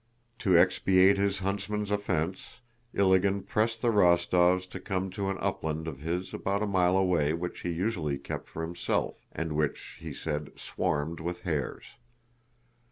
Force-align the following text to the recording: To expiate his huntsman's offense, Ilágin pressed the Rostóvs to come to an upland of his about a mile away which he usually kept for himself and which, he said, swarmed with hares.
To 0.39 0.57
expiate 0.57 1.17
his 1.19 1.41
huntsman's 1.41 1.91
offense, 1.91 2.61
Ilágin 2.95 3.45
pressed 3.45 3.83
the 3.83 3.89
Rostóvs 3.89 4.67
to 4.71 4.79
come 4.79 5.11
to 5.11 5.29
an 5.29 5.37
upland 5.39 5.87
of 5.87 5.99
his 5.99 6.33
about 6.33 6.63
a 6.63 6.65
mile 6.65 6.97
away 6.97 7.33
which 7.33 7.59
he 7.59 7.69
usually 7.69 8.17
kept 8.17 8.49
for 8.49 8.63
himself 8.63 9.27
and 9.31 9.53
which, 9.55 9.97
he 9.99 10.11
said, 10.11 10.53
swarmed 10.57 11.19
with 11.19 11.43
hares. 11.43 11.85